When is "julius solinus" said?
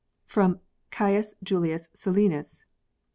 1.43-2.65